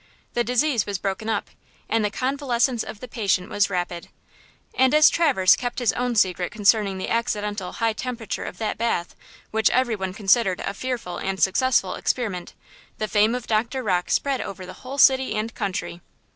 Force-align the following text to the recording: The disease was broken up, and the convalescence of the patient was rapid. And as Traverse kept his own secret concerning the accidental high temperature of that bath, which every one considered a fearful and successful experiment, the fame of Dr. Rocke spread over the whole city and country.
The 0.33 0.43
disease 0.43 0.87
was 0.87 0.97
broken 0.97 1.29
up, 1.29 1.51
and 1.87 2.03
the 2.03 2.09
convalescence 2.09 2.81
of 2.81 3.01
the 3.01 3.07
patient 3.07 3.49
was 3.51 3.69
rapid. 3.69 4.09
And 4.73 4.95
as 4.95 5.11
Traverse 5.11 5.55
kept 5.55 5.77
his 5.77 5.93
own 5.93 6.15
secret 6.15 6.51
concerning 6.51 6.97
the 6.97 7.07
accidental 7.11 7.73
high 7.73 7.93
temperature 7.93 8.45
of 8.45 8.57
that 8.57 8.79
bath, 8.79 9.15
which 9.51 9.69
every 9.69 9.95
one 9.95 10.13
considered 10.13 10.59
a 10.65 10.73
fearful 10.73 11.19
and 11.19 11.39
successful 11.39 11.93
experiment, 11.93 12.55
the 12.97 13.07
fame 13.07 13.35
of 13.35 13.45
Dr. 13.45 13.83
Rocke 13.83 14.09
spread 14.09 14.41
over 14.41 14.65
the 14.65 14.73
whole 14.81 14.97
city 14.97 15.35
and 15.35 15.53
country. 15.53 16.01